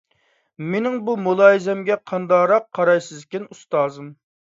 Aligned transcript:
مېنىڭ 0.69 0.95
بۇ 1.09 1.13
مۇلاھىزەمگە 1.25 1.97
قانداقراق 2.11 2.65
قارايسىزكىن، 2.79 3.47
ئۇستازىم؟ 3.57 4.09